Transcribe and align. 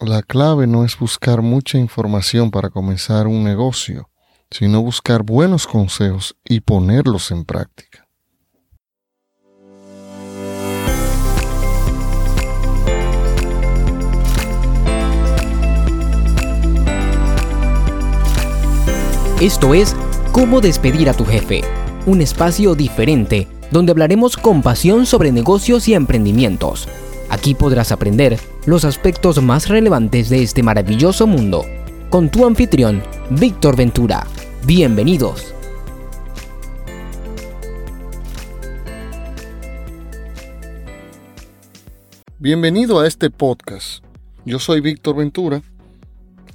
La 0.00 0.20
clave 0.20 0.66
no 0.66 0.84
es 0.84 0.98
buscar 0.98 1.40
mucha 1.40 1.78
información 1.78 2.50
para 2.50 2.68
comenzar 2.68 3.26
un 3.26 3.42
negocio, 3.44 4.10
sino 4.50 4.82
buscar 4.82 5.22
buenos 5.22 5.66
consejos 5.66 6.36
y 6.44 6.60
ponerlos 6.60 7.30
en 7.30 7.46
práctica. 7.46 8.06
Esto 19.40 19.72
es 19.72 19.96
Cómo 20.30 20.60
despedir 20.60 21.08
a 21.08 21.14
tu 21.14 21.24
jefe, 21.24 21.62
un 22.04 22.20
espacio 22.20 22.74
diferente 22.74 23.48
donde 23.70 23.92
hablaremos 23.92 24.36
con 24.36 24.60
pasión 24.60 25.06
sobre 25.06 25.32
negocios 25.32 25.88
y 25.88 25.94
emprendimientos 25.94 26.86
Aquí 27.28 27.54
podrás 27.54 27.90
aprender 27.90 28.38
los 28.66 28.84
aspectos 28.84 29.42
más 29.42 29.68
relevantes 29.68 30.28
de 30.28 30.42
este 30.42 30.62
maravilloso 30.62 31.26
mundo 31.26 31.64
con 32.08 32.30
tu 32.30 32.46
anfitrión, 32.46 33.02
Víctor 33.30 33.76
Ventura. 33.76 34.26
Bienvenidos. 34.64 35.52
Bienvenido 42.38 43.00
a 43.00 43.08
este 43.08 43.28
podcast. 43.30 44.04
Yo 44.44 44.60
soy 44.60 44.80
Víctor 44.80 45.16
Ventura. 45.16 45.62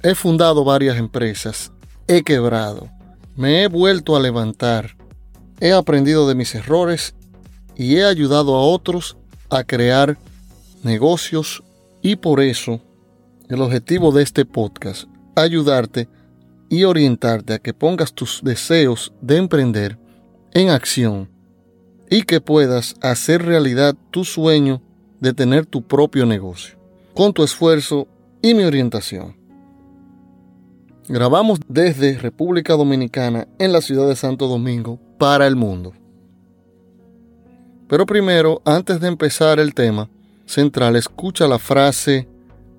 He 0.02 0.14
fundado 0.14 0.64
varias 0.64 0.96
empresas. 0.96 1.70
He 2.08 2.22
quebrado. 2.22 2.88
Me 3.36 3.62
he 3.62 3.68
vuelto 3.68 4.16
a 4.16 4.20
levantar. 4.20 4.96
He 5.60 5.72
aprendido 5.72 6.26
de 6.26 6.34
mis 6.34 6.54
errores 6.54 7.14
y 7.76 7.96
he 7.96 8.04
ayudado 8.04 8.54
a 8.54 8.62
otros 8.62 9.18
a 9.50 9.64
crear 9.64 10.16
negocios 10.84 11.62
y 12.00 12.16
por 12.16 12.40
eso 12.40 12.80
el 13.48 13.60
objetivo 13.60 14.12
de 14.12 14.22
este 14.22 14.44
podcast, 14.44 15.08
ayudarte 15.36 16.08
y 16.68 16.84
orientarte 16.84 17.54
a 17.54 17.58
que 17.58 17.74
pongas 17.74 18.12
tus 18.14 18.40
deseos 18.42 19.12
de 19.20 19.36
emprender 19.36 19.98
en 20.52 20.70
acción 20.70 21.28
y 22.08 22.22
que 22.22 22.40
puedas 22.40 22.94
hacer 23.02 23.44
realidad 23.44 23.94
tu 24.10 24.24
sueño 24.24 24.82
de 25.20 25.32
tener 25.32 25.66
tu 25.66 25.82
propio 25.82 26.26
negocio, 26.26 26.78
con 27.14 27.32
tu 27.32 27.42
esfuerzo 27.42 28.08
y 28.40 28.54
mi 28.54 28.64
orientación. 28.64 29.36
Grabamos 31.08 31.60
desde 31.68 32.18
República 32.18 32.74
Dominicana 32.74 33.48
en 33.58 33.72
la 33.72 33.80
ciudad 33.80 34.08
de 34.08 34.16
Santo 34.16 34.46
Domingo 34.46 34.98
para 35.18 35.46
el 35.46 35.56
mundo. 35.56 35.92
Pero 37.88 38.06
primero, 38.06 38.62
antes 38.64 39.00
de 39.00 39.08
empezar 39.08 39.60
el 39.60 39.74
tema, 39.74 40.08
central, 40.46 40.96
escucha 40.96 41.46
la 41.46 41.58
frase 41.58 42.28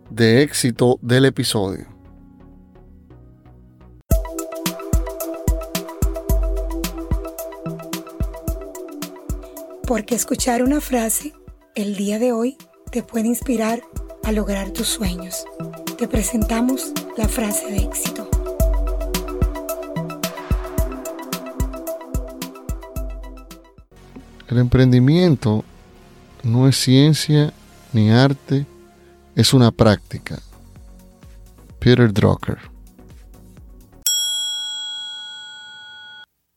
de 0.09 0.41
éxito 0.41 0.99
del 1.01 1.25
episodio. 1.25 1.87
Porque 9.87 10.15
escuchar 10.15 10.63
una 10.63 10.81
frase 10.81 11.33
el 11.75 11.95
día 11.95 12.19
de 12.19 12.31
hoy 12.31 12.57
te 12.91 13.03
puede 13.03 13.27
inspirar 13.27 13.81
a 14.23 14.31
lograr 14.31 14.71
tus 14.71 14.87
sueños. 14.87 15.45
Te 15.97 16.07
presentamos 16.07 16.93
la 17.17 17.27
frase 17.27 17.69
de 17.71 17.77
éxito. 17.77 18.29
El 24.49 24.59
emprendimiento 24.59 25.65
no 26.43 26.67
es 26.67 26.75
ciencia 26.75 27.53
ni 27.93 28.11
arte, 28.11 28.65
es 29.35 29.53
una 29.53 29.71
práctica. 29.71 30.39
Peter 31.79 32.13
Drucker. 32.13 32.57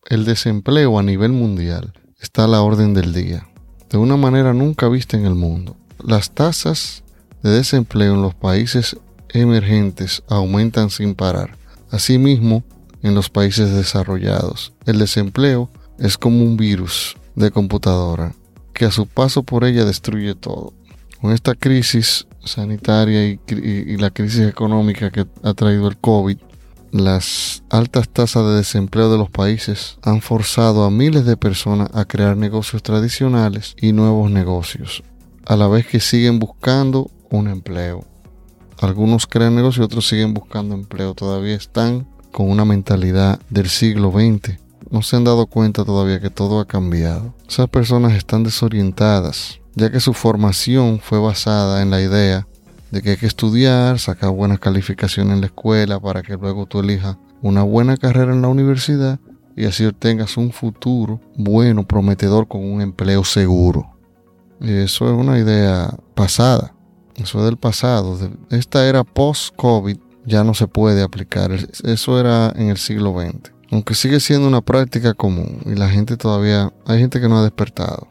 El 0.08 0.24
desempleo 0.24 0.98
a 0.98 1.02
nivel 1.02 1.32
mundial 1.32 1.92
está 2.20 2.44
a 2.44 2.48
la 2.48 2.62
orden 2.62 2.94
del 2.94 3.12
día, 3.12 3.48
de 3.90 3.98
una 3.98 4.16
manera 4.16 4.52
nunca 4.52 4.88
vista 4.88 5.16
en 5.16 5.24
el 5.24 5.34
mundo. 5.34 5.76
Las 6.04 6.32
tasas 6.32 7.02
de 7.42 7.50
desempleo 7.50 8.14
en 8.14 8.22
los 8.22 8.34
países 8.34 8.96
emergentes 9.30 10.22
aumentan 10.28 10.90
sin 10.90 11.14
parar. 11.14 11.56
Asimismo, 11.90 12.64
en 13.02 13.14
los 13.14 13.30
países 13.30 13.72
desarrollados, 13.72 14.72
el 14.84 14.98
desempleo 14.98 15.70
es 15.98 16.18
como 16.18 16.42
un 16.42 16.56
virus 16.56 17.16
de 17.36 17.50
computadora 17.50 18.34
que 18.76 18.84
a 18.84 18.90
su 18.90 19.06
paso 19.06 19.42
por 19.42 19.64
ella 19.64 19.86
destruye 19.86 20.34
todo. 20.34 20.74
Con 21.20 21.32
esta 21.32 21.54
crisis 21.54 22.26
sanitaria 22.44 23.24
y, 23.24 23.96
la 23.96 24.10
crisis 24.10 24.46
económica 24.46 25.10
que 25.10 25.26
ha 25.42 25.54
traído 25.54 25.88
el 25.88 25.96
COVID, 25.96 26.36
las 26.92 27.62
altas 27.70 28.10
tasas 28.10 28.44
de 28.44 28.56
desempleo 28.56 29.10
de 29.10 29.16
los 29.16 29.30
países 29.30 29.98
han 30.02 30.20
forzado 30.20 30.84
a 30.84 30.90
miles 30.90 31.24
de 31.24 31.38
personas 31.38 31.88
a 31.94 32.04
crear 32.04 32.36
negocios 32.36 32.82
tradicionales 32.82 33.74
y 33.80 33.92
nuevos 33.92 34.30
negocios, 34.30 35.02
a 35.46 35.56
la 35.56 35.68
vez 35.68 35.86
que 35.86 35.98
siguen 35.98 36.38
buscando 36.38 37.10
un 37.30 37.48
empleo. 37.48 38.04
Algunos 38.78 39.26
crean 39.26 39.56
negocios, 39.56 39.86
otros 39.86 40.06
siguen 40.06 40.34
buscando 40.34 40.74
empleo, 40.74 41.14
todavía 41.14 41.54
están 41.54 42.06
con 42.30 42.50
una 42.50 42.66
mentalidad 42.66 43.40
del 43.48 43.70
siglo 43.70 44.12
XX 44.12 44.65
no 44.90 45.02
se 45.02 45.16
han 45.16 45.24
dado 45.24 45.46
cuenta 45.46 45.84
todavía 45.84 46.20
que 46.20 46.30
todo 46.30 46.60
ha 46.60 46.66
cambiado. 46.66 47.34
Esas 47.48 47.68
personas 47.68 48.12
están 48.14 48.44
desorientadas, 48.44 49.60
ya 49.74 49.90
que 49.90 50.00
su 50.00 50.12
formación 50.12 51.00
fue 51.00 51.18
basada 51.18 51.82
en 51.82 51.90
la 51.90 52.00
idea 52.00 52.46
de 52.90 53.02
que 53.02 53.10
hay 53.10 53.16
que 53.16 53.26
estudiar, 53.26 53.98
sacar 53.98 54.30
buenas 54.30 54.60
calificaciones 54.60 55.34
en 55.34 55.40
la 55.40 55.46
escuela 55.46 56.00
para 56.00 56.22
que 56.22 56.36
luego 56.36 56.66
tú 56.66 56.80
elijas 56.80 57.16
una 57.42 57.62
buena 57.62 57.96
carrera 57.96 58.32
en 58.32 58.42
la 58.42 58.48
universidad 58.48 59.18
y 59.56 59.64
así 59.64 59.84
obtengas 59.84 60.36
un 60.36 60.52
futuro 60.52 61.20
bueno, 61.36 61.86
prometedor 61.86 62.46
con 62.46 62.64
un 62.64 62.80
empleo 62.80 63.24
seguro. 63.24 63.96
Eso 64.60 65.06
es 65.06 65.12
una 65.12 65.38
idea 65.38 65.94
pasada. 66.14 66.74
Eso 67.16 67.38
es 67.38 67.44
del 67.46 67.56
pasado. 67.56 68.18
Esta 68.50 68.86
era 68.86 69.04
post-COVID 69.04 69.98
ya 70.26 70.44
no 70.44 70.54
se 70.54 70.66
puede 70.66 71.02
aplicar. 71.02 71.52
Eso 71.52 72.20
era 72.20 72.52
en 72.56 72.68
el 72.68 72.76
siglo 72.76 73.14
XX 73.18 73.55
aunque 73.70 73.94
sigue 73.94 74.20
siendo 74.20 74.46
una 74.48 74.60
práctica 74.60 75.14
común 75.14 75.60
y 75.66 75.74
la 75.74 75.88
gente 75.88 76.16
todavía, 76.16 76.72
hay 76.86 76.98
gente 77.00 77.20
que 77.20 77.28
no 77.28 77.38
ha 77.38 77.42
despertado. 77.42 78.08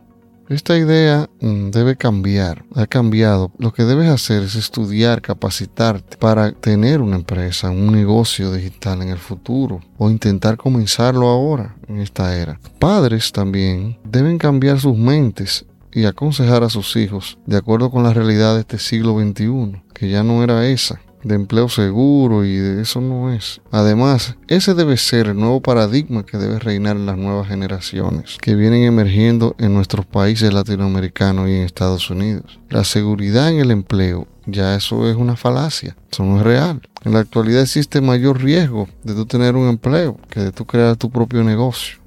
Esta 0.47 0.77
idea 0.77 1.27
mm, 1.41 1.71
debe 1.71 1.95
cambiar, 1.95 2.65
ha 2.75 2.85
cambiado. 2.85 3.51
Lo 3.57 3.73
que 3.73 3.83
debes 3.83 4.09
hacer 4.09 4.43
es 4.43 4.53
estudiar, 4.53 5.23
capacitarte 5.23 6.17
para 6.17 6.51
tener 6.51 7.01
una 7.01 7.15
empresa, 7.15 7.71
un 7.71 7.91
negocio 7.91 8.53
digital 8.53 9.01
en 9.01 9.09
el 9.09 9.17
futuro 9.17 9.81
o 9.97 10.07
intentar 10.07 10.57
comenzarlo 10.57 11.29
ahora, 11.29 11.75
en 11.87 11.99
esta 11.99 12.37
era. 12.37 12.59
Padres 12.77 13.31
también 13.31 13.97
deben 14.03 14.37
cambiar 14.37 14.79
sus 14.79 14.95
mentes 14.95 15.65
y 15.91 16.05
aconsejar 16.05 16.63
a 16.63 16.69
sus 16.69 16.95
hijos 16.95 17.39
de 17.47 17.57
acuerdo 17.57 17.89
con 17.89 18.03
la 18.03 18.13
realidad 18.13 18.53
de 18.53 18.61
este 18.61 18.77
siglo 18.77 19.19
XXI, 19.19 19.81
que 19.95 20.09
ya 20.09 20.21
no 20.21 20.43
era 20.43 20.67
esa 20.67 21.01
de 21.25 21.35
empleo 21.35 21.67
seguro 21.69 22.45
y 22.45 22.55
de 22.55 22.83
eso 22.83 23.01
no 23.01 23.33
es. 23.33 23.59
Además, 23.71 24.35
ese 24.47 24.75
debe 24.75 24.95
ser 24.95 25.27
el 25.27 25.37
nuevo 25.37 25.59
paradigma 25.59 26.23
que 26.23 26.37
debe 26.37 26.59
reinar 26.59 26.95
en 26.95 27.07
las 27.07 27.17
nuevas 27.17 27.47
generaciones 27.47 28.37
que 28.39 28.55
vienen 28.55 28.83
emergiendo 28.83 29.55
en 29.57 29.73
nuestros 29.73 30.05
países 30.05 30.53
latinoamericanos 30.53 31.49
y 31.49 31.53
en 31.53 31.63
Estados 31.63 32.09
Unidos. 32.11 32.59
La 32.69 32.83
seguridad 32.83 33.49
en 33.49 33.59
el 33.59 33.71
empleo, 33.71 34.27
ya 34.45 34.75
eso 34.75 35.09
es 35.09 35.15
una 35.15 35.35
falacia, 35.35 35.95
eso 36.11 36.23
no 36.23 36.37
es 36.37 36.43
real. 36.43 36.81
En 37.03 37.13
la 37.13 37.19
actualidad 37.19 37.63
existe 37.63 38.01
mayor 38.01 38.41
riesgo 38.41 38.87
de 39.03 39.15
tú 39.15 39.25
tener 39.25 39.55
un 39.55 39.67
empleo 39.67 40.17
que 40.29 40.41
de 40.41 40.51
tú 40.51 40.65
crear 40.65 40.95
tu 40.95 41.09
propio 41.09 41.43
negocio. 41.43 41.97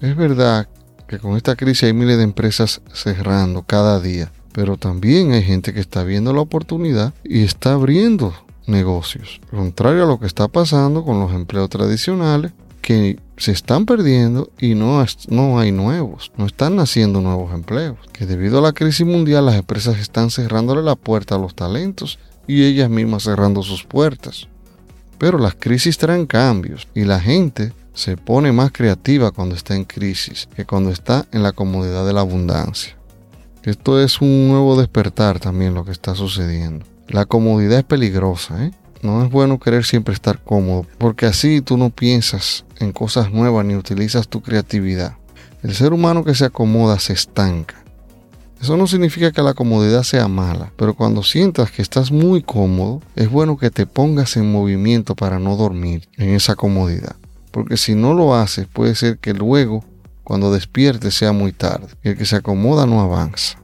Es 0.00 0.16
verdad 0.16 0.68
que 1.06 1.18
con 1.20 1.36
esta 1.36 1.54
crisis 1.54 1.84
hay 1.84 1.92
miles 1.92 2.16
de 2.16 2.24
empresas 2.24 2.82
cerrando 2.92 3.62
cada 3.62 4.00
día, 4.00 4.32
pero 4.50 4.76
también 4.76 5.30
hay 5.32 5.44
gente 5.44 5.72
que 5.72 5.80
está 5.80 6.02
viendo 6.02 6.32
la 6.32 6.40
oportunidad 6.40 7.14
y 7.22 7.44
está 7.44 7.74
abriendo 7.74 8.34
negocios. 8.66 9.40
Contrario 9.50 10.04
a 10.04 10.06
lo 10.06 10.18
que 10.18 10.26
está 10.26 10.48
pasando 10.48 11.04
con 11.04 11.20
los 11.20 11.32
empleos 11.32 11.68
tradicionales, 11.70 12.52
que 12.80 13.18
se 13.36 13.50
están 13.50 13.84
perdiendo 13.84 14.50
y 14.58 14.74
no, 14.76 15.04
no 15.28 15.58
hay 15.58 15.72
nuevos, 15.72 16.30
no 16.36 16.46
están 16.46 16.76
naciendo 16.76 17.20
nuevos 17.20 17.52
empleos. 17.52 17.98
Que 18.12 18.26
debido 18.26 18.58
a 18.58 18.62
la 18.62 18.72
crisis 18.72 19.04
mundial 19.04 19.46
las 19.46 19.56
empresas 19.56 19.98
están 19.98 20.30
cerrándole 20.30 20.82
la 20.82 20.94
puerta 20.94 21.34
a 21.34 21.38
los 21.38 21.54
talentos 21.54 22.18
y 22.46 22.64
ellas 22.64 22.88
mismas 22.88 23.24
cerrando 23.24 23.62
sus 23.62 23.84
puertas. 23.84 24.46
Pero 25.18 25.38
las 25.38 25.54
crisis 25.54 25.98
traen 25.98 26.26
cambios 26.26 26.86
y 26.94 27.04
la 27.04 27.20
gente 27.20 27.72
se 27.92 28.16
pone 28.16 28.52
más 28.52 28.70
creativa 28.72 29.30
cuando 29.30 29.54
está 29.54 29.74
en 29.74 29.84
crisis 29.84 30.48
que 30.54 30.64
cuando 30.66 30.90
está 30.90 31.26
en 31.32 31.42
la 31.42 31.52
comodidad 31.52 32.06
de 32.06 32.12
la 32.12 32.20
abundancia. 32.20 32.94
Esto 33.64 34.00
es 34.00 34.20
un 34.20 34.48
nuevo 34.48 34.78
despertar 34.78 35.40
también 35.40 35.74
lo 35.74 35.84
que 35.84 35.90
está 35.90 36.14
sucediendo. 36.14 36.86
La 37.08 37.24
comodidad 37.24 37.78
es 37.78 37.84
peligrosa, 37.84 38.64
¿eh? 38.64 38.72
No 39.02 39.24
es 39.24 39.30
bueno 39.30 39.60
querer 39.60 39.84
siempre 39.84 40.14
estar 40.14 40.42
cómodo, 40.42 40.86
porque 40.98 41.26
así 41.26 41.60
tú 41.60 41.76
no 41.76 41.90
piensas 41.90 42.64
en 42.78 42.92
cosas 42.92 43.30
nuevas 43.30 43.64
ni 43.64 43.76
utilizas 43.76 44.26
tu 44.26 44.42
creatividad. 44.42 45.16
El 45.62 45.74
ser 45.74 45.92
humano 45.92 46.24
que 46.24 46.34
se 46.34 46.46
acomoda 46.46 46.98
se 46.98 47.12
estanca. 47.12 47.76
Eso 48.60 48.76
no 48.76 48.86
significa 48.86 49.32
que 49.32 49.42
la 49.42 49.54
comodidad 49.54 50.02
sea 50.02 50.28
mala, 50.28 50.72
pero 50.76 50.94
cuando 50.94 51.22
sientas 51.22 51.70
que 51.70 51.82
estás 51.82 52.10
muy 52.10 52.42
cómodo, 52.42 53.02
es 53.14 53.30
bueno 53.30 53.58
que 53.58 53.70
te 53.70 53.86
pongas 53.86 54.36
en 54.36 54.50
movimiento 54.50 55.14
para 55.14 55.38
no 55.38 55.56
dormir 55.56 56.08
en 56.16 56.30
esa 56.30 56.56
comodidad. 56.56 57.16
Porque 57.50 57.76
si 57.76 57.94
no 57.94 58.14
lo 58.14 58.34
haces, 58.34 58.66
puede 58.66 58.94
ser 58.94 59.18
que 59.18 59.34
luego, 59.34 59.84
cuando 60.24 60.52
despiertes, 60.52 61.14
sea 61.14 61.32
muy 61.32 61.52
tarde. 61.52 61.88
Y 62.02 62.08
el 62.08 62.16
que 62.18 62.24
se 62.24 62.36
acomoda 62.36 62.86
no 62.86 63.00
avanza. 63.00 63.58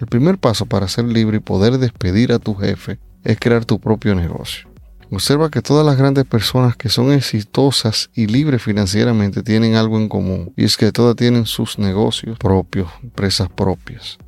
El 0.00 0.06
primer 0.06 0.38
paso 0.38 0.64
para 0.64 0.88
ser 0.88 1.04
libre 1.04 1.36
y 1.36 1.40
poder 1.40 1.76
despedir 1.76 2.32
a 2.32 2.38
tu 2.38 2.54
jefe 2.54 2.98
es 3.22 3.38
crear 3.38 3.66
tu 3.66 3.78
propio 3.78 4.14
negocio. 4.14 4.70
Observa 5.10 5.50
que 5.50 5.60
todas 5.60 5.84
las 5.84 5.98
grandes 5.98 6.24
personas 6.24 6.74
que 6.74 6.88
son 6.88 7.12
exitosas 7.12 8.08
y 8.14 8.26
libres 8.26 8.62
financieramente 8.62 9.42
tienen 9.42 9.74
algo 9.74 9.98
en 9.98 10.08
común, 10.08 10.54
y 10.56 10.64
es 10.64 10.78
que 10.78 10.90
todas 10.90 11.16
tienen 11.16 11.44
sus 11.44 11.78
negocios 11.78 12.38
propios, 12.38 12.88
empresas 13.02 13.50
propias. 13.50 14.18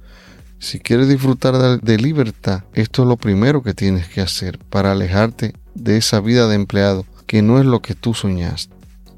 Si 0.58 0.78
quieres 0.78 1.08
disfrutar 1.08 1.80
de 1.80 1.98
libertad, 1.98 2.64
esto 2.74 3.02
es 3.02 3.08
lo 3.08 3.16
primero 3.16 3.62
que 3.62 3.72
tienes 3.72 4.08
que 4.08 4.20
hacer 4.20 4.58
para 4.58 4.92
alejarte 4.92 5.54
de 5.74 5.96
esa 5.96 6.20
vida 6.20 6.48
de 6.48 6.56
empleado 6.56 7.06
que 7.26 7.40
no 7.40 7.58
es 7.58 7.64
lo 7.64 7.80
que 7.80 7.94
tú 7.94 8.12
soñaste. 8.12 8.74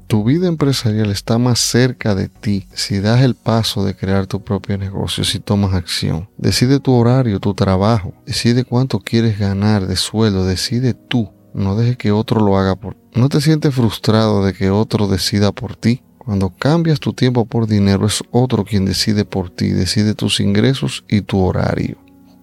Tu 0.07 0.23
vida 0.23 0.47
empresarial 0.47 1.11
está 1.11 1.37
más 1.37 1.59
cerca 1.59 2.15
de 2.15 2.29
ti 2.29 2.67
si 2.73 2.99
das 2.99 3.21
el 3.21 3.35
paso 3.35 3.83
de 3.85 3.95
crear 3.95 4.27
tu 4.27 4.43
propio 4.43 4.77
negocio, 4.77 5.23
si 5.23 5.39
tomas 5.39 5.73
acción. 5.73 6.29
Decide 6.37 6.79
tu 6.79 6.93
horario, 6.93 7.39
tu 7.39 7.53
trabajo, 7.53 8.13
decide 8.25 8.63
cuánto 8.63 8.99
quieres 8.99 9.39
ganar 9.39 9.87
de 9.87 9.95
sueldo, 9.95 10.45
decide 10.45 10.93
tú 10.93 11.31
no 11.55 11.77
dejes 11.77 11.95
que 11.95 12.11
otro 12.11 12.41
lo 12.41 12.57
haga 12.57 12.75
por 12.75 12.95
ti. 12.95 12.99
No 13.15 13.29
te 13.29 13.39
sientes 13.39 13.73
frustrado 13.73 14.43
de 14.43 14.53
que 14.53 14.69
otro 14.69 15.07
decida 15.07 15.53
por 15.53 15.77
ti. 15.77 16.01
Cuando 16.17 16.49
cambias 16.49 16.99
tu 16.99 17.13
tiempo 17.13 17.45
por 17.45 17.65
dinero 17.65 18.05
es 18.05 18.21
otro 18.31 18.65
quien 18.65 18.83
decide 18.83 19.23
por 19.23 19.49
ti, 19.49 19.69
decide 19.69 20.15
tus 20.15 20.41
ingresos 20.41 21.05
y 21.07 21.21
tu 21.21 21.39
horario. 21.39 21.97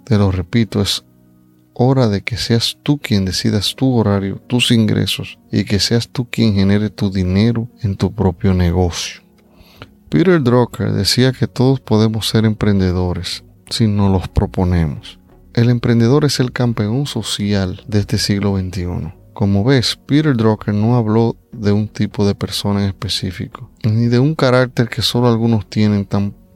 Te 0.04 0.16
lo 0.16 0.32
repito, 0.32 0.80
es 0.80 1.04
hora 1.74 2.08
de 2.08 2.22
que 2.22 2.36
seas 2.36 2.78
tú 2.82 2.98
quien 2.98 3.24
decidas 3.24 3.74
tu 3.76 3.94
horario, 3.94 4.40
tus 4.46 4.70
ingresos 4.70 5.38
y 5.50 5.64
que 5.64 5.78
seas 5.78 6.08
tú 6.08 6.28
quien 6.30 6.54
genere 6.54 6.90
tu 6.90 7.10
dinero 7.10 7.68
en 7.82 7.96
tu 7.96 8.12
propio 8.14 8.54
negocio. 8.54 9.22
Peter 10.08 10.42
Drucker 10.42 10.92
decía 10.92 11.32
que 11.32 11.46
todos 11.46 11.80
podemos 11.80 12.28
ser 12.28 12.44
emprendedores 12.44 13.44
si 13.70 13.86
nos 13.86 14.12
los 14.12 14.28
proponemos. 14.28 15.18
El 15.54 15.70
emprendedor 15.70 16.24
es 16.24 16.40
el 16.40 16.52
campeón 16.52 17.06
social 17.06 17.82
de 17.86 18.00
este 18.00 18.18
siglo 18.18 18.56
XXI. 18.58 19.14
Como 19.32 19.64
ves, 19.64 19.98
Peter 20.06 20.36
Drucker 20.36 20.74
no 20.74 20.96
habló 20.96 21.36
de 21.52 21.72
un 21.72 21.88
tipo 21.88 22.26
de 22.26 22.34
persona 22.34 22.82
en 22.82 22.88
específico, 22.88 23.70
ni 23.82 24.08
de 24.08 24.18
un 24.18 24.34
carácter 24.34 24.88
que 24.88 25.00
solo 25.00 25.28
algunos 25.28 25.66
tienen, 25.68 26.06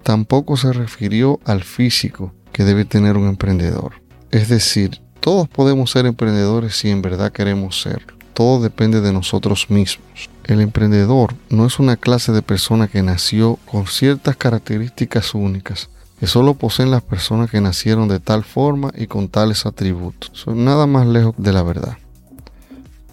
tampoco 0.03 0.57
se 0.57 0.73
refirió 0.73 1.41
al 1.45 1.63
físico 1.63 2.35
que 2.53 2.65
debe 2.65 2.85
tener 2.85 3.17
un 3.17 3.29
emprendedor. 3.29 4.03
Es 4.31 4.49
decir, 4.49 5.01
todos 5.27 5.49
podemos 5.49 5.91
ser 5.91 6.07
emprendedores 6.07 6.77
si 6.77 6.89
en 6.89 7.03
verdad 7.03 7.33
queremos 7.33 7.83
serlo. 7.83 8.15
Todo 8.33 8.63
depende 8.63 9.01
de 9.01 9.13
nosotros 9.13 9.69
mismos. 9.71 10.31
El 10.45 10.61
emprendedor 10.61 11.35
no 11.51 11.67
es 11.67 11.81
una 11.81 11.97
clase 11.97 12.31
de 12.31 12.43
persona 12.43 12.87
que 12.87 13.03
nació 13.03 13.59
con 13.67 13.89
ciertas 13.89 14.37
características 14.37 15.35
únicas, 15.35 15.91
que 16.21 16.29
solo 16.29 16.55
poseen 16.55 16.93
las 16.93 17.03
personas 17.03 17.51
que 17.51 17.61
nacieron 17.61 18.07
de 18.07 18.21
tal 18.21 18.45
forma 18.45 18.93
y 18.97 19.09
con 19.09 19.29
tales 19.29 19.67
atributos. 19.67 20.31
Son 20.33 20.65
nada 20.65 20.87
más 20.87 21.09
lejos 21.09 21.35
de 21.39 21.53
la 21.53 21.65
verdad. 21.65 21.99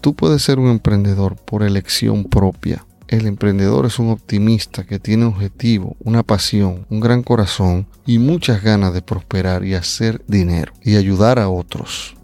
Tú 0.00 0.14
puedes 0.14 0.40
ser 0.40 0.60
un 0.60 0.70
emprendedor 0.70 1.34
por 1.34 1.64
elección 1.64 2.22
propia. 2.22 2.86
El 3.14 3.28
emprendedor 3.28 3.86
es 3.86 4.00
un 4.00 4.10
optimista 4.10 4.82
que 4.82 4.98
tiene 4.98 5.26
objetivo, 5.26 5.94
una 6.00 6.24
pasión, 6.24 6.84
un 6.90 6.98
gran 6.98 7.22
corazón 7.22 7.86
y 8.04 8.18
muchas 8.18 8.60
ganas 8.60 8.92
de 8.92 9.02
prosperar 9.02 9.64
y 9.64 9.74
hacer 9.74 10.20
dinero 10.26 10.72
y 10.82 10.96
ayudar 10.96 11.38
a 11.38 11.48
otros. 11.48 12.16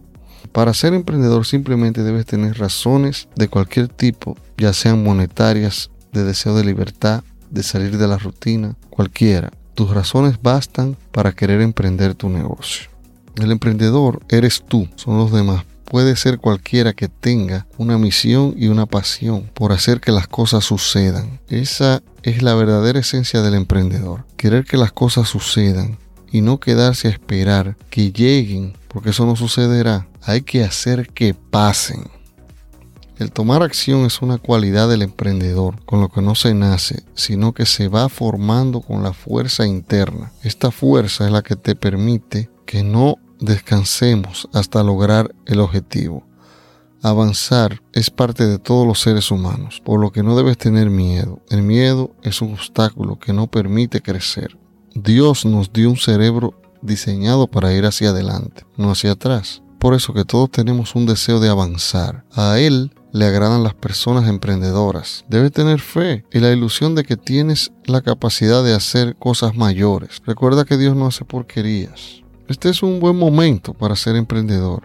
Para 0.51 0.75
ser 0.75 0.93
emprendedor 0.93 1.47
simplemente 1.47 2.03
debes 2.03 2.27
tener 2.27 2.59
razones 2.59 3.29
de 3.37 3.47
cualquier 3.47 3.87
tipo, 3.87 4.37
ya 4.57 4.73
sean 4.73 5.05
monetarias, 5.05 5.93
de 6.13 6.25
deseo 6.25 6.57
de 6.57 6.65
libertad, 6.65 7.23
de 7.51 7.63
salir 7.63 7.97
de 7.97 8.09
la 8.09 8.19
rutina, 8.19 8.75
cualquiera 8.91 9.53
tus 9.75 9.91
razones 9.91 10.43
bastan 10.43 10.97
para 11.13 11.31
querer 11.31 11.61
emprender 11.61 12.17
tu 12.17 12.29
negocio. 12.29 12.91
El 13.37 13.53
emprendedor 13.53 14.25
eres 14.29 14.65
tú, 14.67 14.89
son 14.97 15.19
los 15.19 15.31
demás. 15.31 15.65
Puede 15.91 16.15
ser 16.15 16.39
cualquiera 16.39 16.93
que 16.93 17.09
tenga 17.09 17.67
una 17.77 17.99
misión 17.99 18.55
y 18.57 18.69
una 18.69 18.87
pasión 18.87 19.51
por 19.55 19.73
hacer 19.73 20.01
que 20.01 20.13
las 20.13 20.29
cosas 20.29 20.65
sucedan. 20.65 21.41
Esa 21.49 22.01
es 22.23 22.45
la 22.45 22.55
verdadera 22.55 23.01
esencia 23.01 23.43
del 23.43 23.55
emprendedor. 23.55 24.25
Querer 24.37 24.65
que 24.65 24.77
las 24.77 24.93
cosas 24.93 25.29
sucedan 25.29 25.99
y 26.31 26.43
no 26.43 26.61
quedarse 26.61 27.09
a 27.09 27.11
esperar 27.11 27.77
que 27.91 28.13
lleguen, 28.13 28.75
porque 28.87 29.11
eso 29.11 29.27
no 29.27 29.35
sucederá. 29.35 30.07
Hay 30.23 30.43
que 30.43 30.63
hacer 30.63 31.09
que 31.09 31.35
pasen. 31.35 32.05
El 33.19 33.33
tomar 33.33 33.65
acción 33.65 34.07
es 34.07 34.23
una 34.23 34.39
cualidad 34.39 34.89
del 34.89 35.03
emprendedor, 35.03 35.85
con 35.87 36.01
lo 36.01 36.09
que 36.09 36.23
no 36.23 36.37
se 36.37 36.55
nace, 36.55 37.03
sino 37.17 37.53
que 37.53 37.67
se 37.67 37.89
va 37.89 38.09
formando 38.09 38.81
con 38.81 39.03
la 39.03 39.13
fuerza 39.13 39.67
interna. 39.67 40.31
Esta 40.45 40.71
fuerza 40.71 41.27
es 41.27 41.33
la 41.33 41.43
que 41.43 41.57
te 41.57 41.75
permite 41.75 42.49
que 42.65 42.85
no 42.85 43.17
descansemos 43.41 44.49
hasta 44.53 44.83
lograr 44.83 45.35
el 45.47 45.61
objetivo. 45.61 46.27
Avanzar 47.03 47.83
es 47.93 48.11
parte 48.11 48.47
de 48.47 48.59
todos 48.59 48.87
los 48.87 49.01
seres 49.01 49.31
humanos, 49.31 49.81
por 49.83 50.01
lo 50.01 50.13
que 50.13 50.23
no 50.23 50.37
debes 50.37 50.59
tener 50.59 50.91
miedo. 50.91 51.41
El 51.49 51.63
miedo 51.63 52.15
es 52.23 52.43
un 52.43 52.53
obstáculo 52.53 53.19
que 53.19 53.33
no 53.33 53.47
permite 53.47 54.03
crecer. 54.03 54.59
Dios 54.95 55.47
nos 55.47 55.73
dio 55.73 55.89
un 55.89 55.97
cerebro 55.97 56.61
diseñado 56.83 57.47
para 57.47 57.73
ir 57.73 57.87
hacia 57.87 58.11
adelante, 58.11 58.65
no 58.77 58.91
hacia 58.91 59.13
atrás. 59.13 59.63
Por 59.79 59.95
eso 59.95 60.13
que 60.13 60.27
todos 60.27 60.51
tenemos 60.51 60.95
un 60.95 61.07
deseo 61.07 61.41
de 61.41 61.49
avanzar. 61.49 62.25
A 62.35 62.59
Él 62.59 62.93
le 63.13 63.25
agradan 63.25 63.63
las 63.63 63.75
personas 63.75 64.29
emprendedoras. 64.29 65.25
Debes 65.29 65.53
tener 65.53 65.81
fe 65.81 66.27
y 66.31 66.39
la 66.41 66.53
ilusión 66.53 66.95
de 66.95 67.05
que 67.05 67.17
tienes 67.17 67.73
la 67.87 68.03
capacidad 68.03 68.63
de 68.63 68.75
hacer 68.75 69.17
cosas 69.17 69.57
mayores. 69.57 70.21
Recuerda 70.27 70.67
que 70.67 70.77
Dios 70.77 70.95
no 70.97 71.07
hace 71.07 71.25
porquerías. 71.25 72.23
Este 72.51 72.69
es 72.69 72.83
un 72.83 72.99
buen 72.99 73.17
momento 73.17 73.75
para 73.75 73.95
ser 73.95 74.17
emprendedor. 74.17 74.83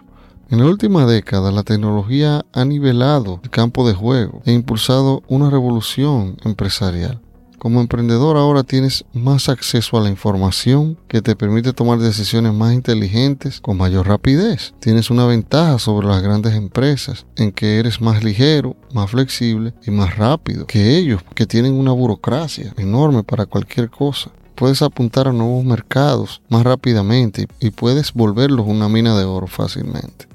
En 0.50 0.60
la 0.60 0.66
última 0.66 1.04
década 1.04 1.50
la 1.50 1.64
tecnología 1.64 2.46
ha 2.52 2.64
nivelado 2.64 3.40
el 3.42 3.50
campo 3.50 3.88
de 3.88 3.92
juego 3.92 4.40
e 4.44 4.52
impulsado 4.52 5.24
una 5.26 5.50
revolución 5.50 6.36
empresarial. 6.44 7.20
Como 7.58 7.80
emprendedor 7.80 8.36
ahora 8.36 8.62
tienes 8.62 9.04
más 9.12 9.48
acceso 9.48 9.98
a 9.98 10.00
la 10.00 10.10
información 10.10 10.96
que 11.08 11.22
te 11.22 11.34
permite 11.34 11.72
tomar 11.72 11.98
decisiones 11.98 12.54
más 12.54 12.72
inteligentes 12.72 13.60
con 13.60 13.78
mayor 13.78 14.06
rapidez. 14.06 14.72
Tienes 14.78 15.10
una 15.10 15.26
ventaja 15.26 15.80
sobre 15.80 16.06
las 16.06 16.22
grandes 16.22 16.54
empresas 16.54 17.26
en 17.34 17.50
que 17.50 17.80
eres 17.80 18.00
más 18.00 18.22
ligero, 18.22 18.76
más 18.94 19.10
flexible 19.10 19.74
y 19.84 19.90
más 19.90 20.16
rápido 20.16 20.68
que 20.68 20.96
ellos 20.96 21.20
que 21.34 21.46
tienen 21.46 21.72
una 21.72 21.90
burocracia 21.90 22.72
enorme 22.76 23.24
para 23.24 23.46
cualquier 23.46 23.90
cosa. 23.90 24.30
Puedes 24.56 24.80
apuntar 24.80 25.28
a 25.28 25.32
nuevos 25.32 25.64
mercados 25.64 26.40
más 26.48 26.64
rápidamente 26.64 27.46
y 27.60 27.70
puedes 27.70 28.14
volverlos 28.14 28.66
una 28.66 28.88
mina 28.88 29.16
de 29.16 29.24
oro 29.24 29.46
fácilmente. 29.46 30.26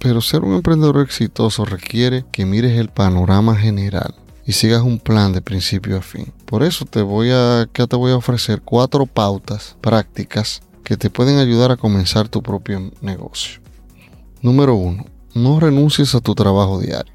Pero 0.00 0.20
ser 0.20 0.42
un 0.42 0.54
emprendedor 0.54 1.00
exitoso 1.00 1.64
requiere 1.64 2.24
que 2.32 2.44
mires 2.44 2.76
el 2.76 2.88
panorama 2.88 3.54
general 3.54 4.14
y 4.44 4.52
sigas 4.52 4.82
un 4.82 4.98
plan 4.98 5.32
de 5.32 5.40
principio 5.40 5.98
a 5.98 6.02
fin. 6.02 6.32
Por 6.46 6.64
eso 6.64 6.84
te 6.84 7.00
voy 7.00 7.30
a, 7.30 7.68
te 7.72 7.96
voy 7.96 8.10
a 8.10 8.16
ofrecer 8.16 8.60
cuatro 8.62 9.06
pautas 9.06 9.76
prácticas 9.80 10.60
que 10.82 10.96
te 10.96 11.08
pueden 11.08 11.38
ayudar 11.38 11.70
a 11.70 11.76
comenzar 11.76 12.28
tu 12.28 12.42
propio 12.42 12.90
negocio. 13.00 13.60
Número 14.42 14.74
1. 14.74 15.04
No 15.34 15.60
renuncies 15.60 16.14
a 16.16 16.20
tu 16.20 16.34
trabajo 16.34 16.80
diario. 16.80 17.12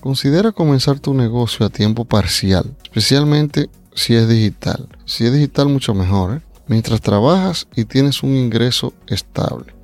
Considera 0.00 0.52
comenzar 0.52 1.00
tu 1.00 1.14
negocio 1.14 1.64
a 1.64 1.70
tiempo 1.70 2.04
parcial, 2.04 2.76
especialmente 2.82 3.70
si 3.94 4.14
es 4.14 4.28
digital. 4.28 4.88
Si 5.04 5.24
es 5.24 5.32
digital 5.32 5.68
mucho 5.68 5.94
mejor, 5.94 6.36
¿eh? 6.36 6.40
mientras 6.66 7.00
trabajas 7.00 7.66
y 7.74 7.84
tienes 7.84 8.22
un 8.22 8.34
ingreso 8.34 8.92
estable. 9.06 9.74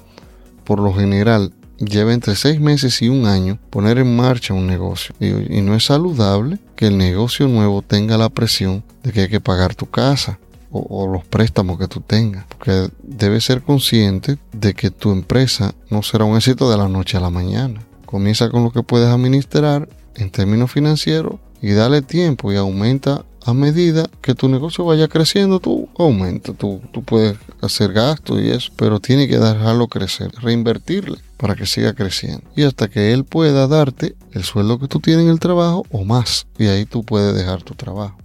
Por 0.64 0.80
lo 0.80 0.92
general, 0.94 1.52
lleva 1.78 2.12
entre 2.12 2.36
seis 2.36 2.60
meses 2.60 3.00
y 3.02 3.08
un 3.08 3.26
año 3.26 3.58
poner 3.70 3.98
en 3.98 4.16
marcha 4.16 4.54
un 4.54 4.66
negocio. 4.66 5.14
Y, 5.20 5.60
no 5.60 5.74
es 5.74 5.84
saludable 5.84 6.58
que 6.76 6.88
el 6.88 6.98
negocio 6.98 7.48
nuevo 7.48 7.82
tenga 7.82 8.18
la 8.18 8.28
presión 8.28 8.82
de 9.02 9.12
que 9.12 9.22
hay 9.22 9.28
que 9.28 9.40
pagar 9.40 9.74
tu 9.74 9.86
casa 9.86 10.38
o, 10.70 10.80
o, 10.80 11.06
los 11.06 11.24
préstamos 11.24 11.78
que 11.78 11.88
tú 11.88 12.00
tengas. 12.00 12.44
Porque 12.46 12.88
debes 13.02 13.44
ser 13.44 13.62
consciente 13.62 14.38
de 14.52 14.74
que 14.74 14.90
tu 14.90 15.12
empresa 15.12 15.74
no 15.90 16.02
será 16.02 16.24
un 16.24 16.36
éxito 16.36 16.70
de 16.70 16.76
la 16.76 16.88
noche 16.88 17.16
a 17.16 17.20
la 17.20 17.30
mañana. 17.30 17.82
Comienza 18.06 18.50
con 18.50 18.64
lo 18.64 18.70
que 18.70 18.82
puedes 18.82 19.08
administrar 19.08 19.88
en 20.16 20.30
términos 20.30 20.72
financieros 20.72 21.36
y 21.60 21.72
dale 21.72 22.02
tiempo 22.02 22.52
y 22.52 22.56
aumenta 22.56 23.24
a 23.48 23.54
medida 23.54 24.10
que 24.20 24.34
tu 24.34 24.46
negocio 24.46 24.84
vaya 24.84 25.08
creciendo, 25.08 25.58
tú 25.58 25.88
aumenta, 25.98 26.52
tú, 26.52 26.82
tú 26.92 27.02
puedes 27.02 27.38
hacer 27.62 27.94
gastos 27.94 28.42
y 28.42 28.50
eso, 28.50 28.70
pero 28.76 29.00
tiene 29.00 29.26
que 29.26 29.38
dejarlo 29.38 29.88
crecer, 29.88 30.30
reinvertirle 30.42 31.16
para 31.38 31.54
que 31.54 31.64
siga 31.64 31.94
creciendo. 31.94 32.42
Y 32.54 32.64
hasta 32.64 32.88
que 32.88 33.14
él 33.14 33.24
pueda 33.24 33.66
darte 33.66 34.16
el 34.32 34.44
sueldo 34.44 34.78
que 34.78 34.86
tú 34.86 35.00
tienes 35.00 35.24
en 35.24 35.30
el 35.30 35.40
trabajo 35.40 35.86
o 35.90 36.04
más. 36.04 36.46
Y 36.58 36.66
ahí 36.66 36.84
tú 36.84 37.04
puedes 37.04 37.34
dejar 37.34 37.62
tu 37.62 37.74
trabajo. 37.74 38.18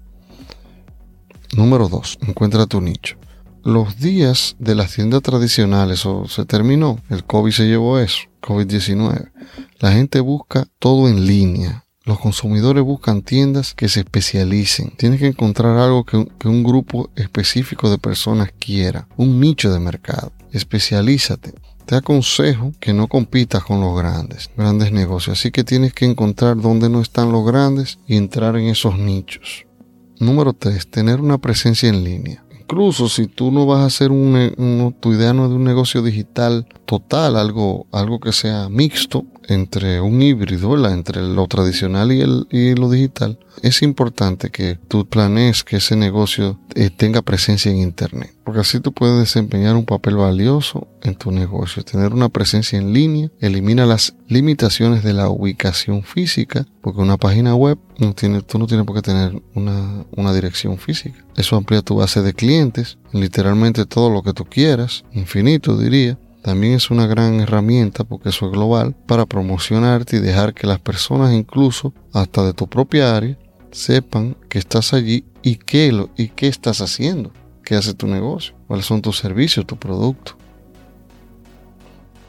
Número 1.56 1.88
2. 1.88 2.20
Encuentra 2.27 2.65
tu 2.65 2.82
nicho. 2.82 3.15
los 3.63 3.98
días 4.00 4.58
de 4.60 4.75
las 4.75 4.94
tiendas 4.94 5.22
tradicionales 5.22 6.06
o 6.06 6.27
se 6.27 6.44
terminó. 6.44 7.00
El 7.10 7.24
COVID 7.24 7.53
se 7.53 7.65
llevó 7.65 7.98
eso, 7.98 8.24
COVID-19. 8.42 9.32
La 9.80 9.94
gente 9.94 10.20
busca 10.20 10.68
todo 10.80 11.08
en 11.08 11.25
línea. 11.25 11.82
Los 12.05 12.19
consumidores 12.19 12.83
buscan 12.83 13.22
tiendas 13.22 13.74
que 13.74 13.88
se 13.88 14.01
especialicen. 14.01 14.91
Tienes 14.98 15.22
que 15.22 15.27
encontrar 15.27 15.77
algo 15.77 16.03
que, 16.03 16.17
un 16.17 16.63
grupo 16.63 17.10
específico 17.15 17.89
de 17.89 17.98
personas 17.98 18.50
quiera, 18.60 19.07
un 19.15 19.39
nicho 19.39 19.72
de 19.72 19.79
mercado. 19.79 20.33
Especialízate. 20.51 21.53
Te 21.86 21.95
aconsejo 21.95 22.74
que 22.81 22.93
no 22.93 23.07
compitas 23.07 23.63
con 23.63 23.79
los 23.79 23.98
grandes, 23.98 24.50
grandes 24.57 24.91
negocios. 24.91 25.39
Así 25.39 25.51
que 25.51 25.63
tienes 25.63 25.93
que 25.93 26.03
encontrar 26.03 26.57
dónde 26.57 26.89
no 26.89 27.01
están 27.01 27.31
los 27.31 27.45
grandes 27.45 28.00
y 28.05 28.17
entrar 28.17 28.57
en 28.57 28.67
esos 28.67 29.00
nichos. 29.00 29.65
Número 30.19 30.51
3. 30.51 30.88
Tener 30.88 31.22
una 31.22 31.38
presencia 31.38 31.88
en 31.88 32.03
línea. 32.03 32.43
Incluso 32.60 33.07
si 33.07 33.27
tú 33.27 33.50
no 33.50 33.65
vas 33.65 33.79
a 33.79 33.86
hacer 33.86 34.12
un, 34.12 34.95
tu 35.00 35.13
idea 35.13 35.33
no 35.33 35.45
es 35.45 35.51
de 35.51 35.55
un 35.55 35.63
negocio 35.63 36.01
digital 36.01 36.67
total, 36.85 37.37
algo, 37.37 37.87
algo 37.91 38.19
que 38.19 38.31
sea 38.31 38.69
mixto, 38.69 39.25
entre 39.47 40.01
un 40.01 40.21
híbrido, 40.21 40.73
entre 40.89 41.21
lo 41.21 41.47
tradicional 41.47 42.11
y, 42.11 42.21
el, 42.21 42.47
y 42.49 42.75
lo 42.75 42.89
digital, 42.89 43.39
es 43.61 43.81
importante 43.81 44.49
que 44.49 44.79
tú 44.87 45.05
planees 45.05 45.63
que 45.63 45.77
ese 45.77 45.95
negocio 45.95 46.59
eh, 46.75 46.89
tenga 46.89 47.21
presencia 47.21 47.71
en 47.71 47.77
Internet. 47.77 48.33
Porque 48.43 48.59
así 48.59 48.79
tú 48.79 48.91
puedes 48.91 49.19
desempeñar 49.19 49.75
un 49.75 49.85
papel 49.85 50.17
valioso 50.17 50.87
en 51.01 51.15
tu 51.15 51.31
negocio. 51.31 51.83
Tener 51.83 52.13
una 52.13 52.29
presencia 52.29 52.77
en 52.77 52.93
línea 52.93 53.29
elimina 53.39 53.85
las 53.85 54.15
limitaciones 54.27 55.03
de 55.03 55.13
la 55.13 55.29
ubicación 55.29 56.03
física, 56.03 56.65
porque 56.81 56.99
una 56.99 57.17
página 57.17 57.55
web 57.55 57.77
no 57.99 58.13
tiene, 58.13 58.41
tú 58.41 58.59
no 58.59 58.67
tienes 58.67 58.85
por 58.85 58.95
qué 58.95 59.01
tener 59.01 59.41
una, 59.53 60.03
una 60.11 60.33
dirección 60.33 60.77
física. 60.77 61.23
Eso 61.37 61.55
amplía 61.55 61.81
tu 61.81 61.95
base 61.95 62.21
de 62.21 62.33
clientes, 62.33 62.97
literalmente 63.13 63.85
todo 63.85 64.09
lo 64.09 64.23
que 64.23 64.33
tú 64.33 64.45
quieras, 64.45 65.05
infinito 65.13 65.77
diría 65.77 66.17
también 66.43 66.73
es 66.73 66.91
una 66.91 67.07
gran 67.07 67.39
herramienta 67.39 68.03
porque 68.03 68.29
eso 68.29 68.47
es 68.47 68.51
global 68.51 68.93
para 69.07 69.25
promocionarte 69.25 70.17
y 70.17 70.19
dejar 70.19 70.53
que 70.53 70.67
las 70.67 70.77
personas 70.77 71.33
incluso 71.33 71.93
hasta 72.12 72.43
de 72.43 72.53
tu 72.53 72.67
propia 72.67 73.15
área 73.15 73.38
sepan 73.71 74.35
que 74.50 74.59
estás 74.59 74.93
allí 74.93 75.23
y 75.41 75.55
qué, 75.55 75.91
lo, 75.93 76.09
y 76.17 76.27
qué 76.27 76.47
estás 76.47 76.81
haciendo, 76.81 77.31
qué 77.63 77.75
hace 77.75 77.93
tu 77.93 78.07
negocio, 78.07 78.55
cuáles 78.67 78.85
son 78.85 79.01
tus 79.01 79.17
servicios, 79.17 79.65
tu 79.65 79.77
producto. 79.77 80.35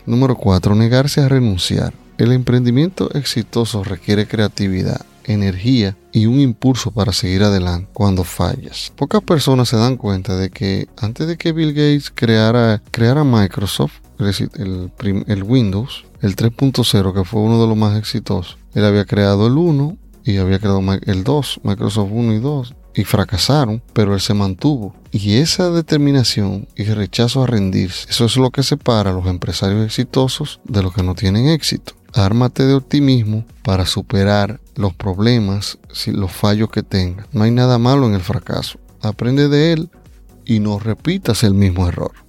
Número 0.06 0.36
4. 0.36 0.76
Negarse 0.76 1.20
a 1.20 1.28
renunciar. 1.28 1.92
El 2.16 2.30
emprendimiento 2.30 3.10
exitoso 3.14 3.82
requiere 3.82 4.28
creatividad, 4.28 5.04
energía 5.24 5.96
y 6.12 6.26
un 6.26 6.38
impulso 6.38 6.92
para 6.92 7.12
seguir 7.12 7.42
adelante 7.42 7.90
cuando 7.92 8.22
fallas. 8.22 8.92
Pocas 8.94 9.22
personas 9.22 9.68
se 9.68 9.76
dan 9.76 9.96
cuenta 9.96 10.36
de 10.36 10.50
que 10.50 10.86
antes 10.96 11.26
de 11.26 11.36
que 11.36 11.52
Bill 11.52 11.72
Gates 11.72 12.12
creara, 12.14 12.80
creara 12.92 13.24
Microsoft, 13.24 14.03
el, 14.18 14.92
el 15.26 15.42
Windows, 15.42 16.04
el 16.20 16.36
3.0, 16.36 17.14
que 17.14 17.24
fue 17.24 17.40
uno 17.40 17.60
de 17.60 17.68
los 17.68 17.76
más 17.76 17.98
exitosos. 17.98 18.58
Él 18.74 18.84
había 18.84 19.04
creado 19.04 19.46
el 19.46 19.58
1 19.58 19.96
y 20.24 20.38
había 20.38 20.58
creado 20.58 20.80
el 21.02 21.24
2, 21.24 21.60
Microsoft 21.62 22.10
1 22.10 22.32
y 22.32 22.40
2, 22.40 22.74
y 22.94 23.04
fracasaron, 23.04 23.82
pero 23.92 24.14
él 24.14 24.20
se 24.20 24.34
mantuvo. 24.34 24.94
Y 25.10 25.34
esa 25.34 25.70
determinación 25.70 26.68
y 26.76 26.84
rechazo 26.84 27.42
a 27.42 27.46
rendirse, 27.46 28.08
eso 28.08 28.24
es 28.24 28.36
lo 28.36 28.50
que 28.50 28.62
separa 28.62 29.10
a 29.10 29.14
los 29.14 29.26
empresarios 29.26 29.84
exitosos 29.84 30.60
de 30.64 30.82
los 30.82 30.94
que 30.94 31.02
no 31.02 31.14
tienen 31.14 31.48
éxito. 31.48 31.94
Ármate 32.14 32.64
de 32.64 32.74
optimismo 32.74 33.44
para 33.62 33.86
superar 33.86 34.60
los 34.76 34.94
problemas, 34.94 35.78
los 36.06 36.32
fallos 36.32 36.70
que 36.70 36.82
tengas. 36.82 37.26
No 37.32 37.42
hay 37.42 37.50
nada 37.50 37.78
malo 37.78 38.06
en 38.06 38.14
el 38.14 38.20
fracaso. 38.20 38.78
Aprende 39.02 39.48
de 39.48 39.72
él 39.72 39.90
y 40.44 40.60
no 40.60 40.78
repitas 40.78 41.42
el 41.42 41.54
mismo 41.54 41.88
error. 41.88 42.23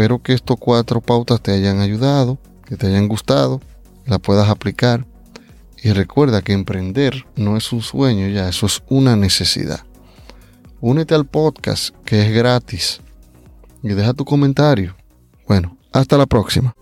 Espero 0.00 0.22
que 0.22 0.32
estos 0.32 0.56
cuatro 0.58 1.02
pautas 1.02 1.42
te 1.42 1.52
hayan 1.52 1.80
ayudado, 1.80 2.38
que 2.64 2.78
te 2.78 2.86
hayan 2.86 3.06
gustado, 3.06 3.60
la 4.06 4.18
puedas 4.18 4.48
aplicar. 4.48 5.04
Y 5.82 5.92
recuerda 5.92 6.40
que 6.40 6.54
emprender 6.54 7.26
no 7.36 7.58
es 7.58 7.70
un 7.70 7.82
sueño 7.82 8.26
ya, 8.28 8.48
eso 8.48 8.64
es 8.64 8.82
una 8.88 9.14
necesidad. 9.14 9.80
Únete 10.80 11.14
al 11.14 11.26
podcast 11.26 11.94
que 12.06 12.22
es 12.22 12.34
gratis 12.34 13.02
y 13.82 13.90
deja 13.90 14.14
tu 14.14 14.24
comentario. 14.24 14.96
Bueno, 15.46 15.76
hasta 15.92 16.16
la 16.16 16.24
próxima. 16.24 16.74